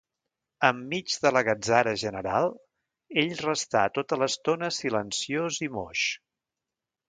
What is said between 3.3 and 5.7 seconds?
restà tota l'estona silenciós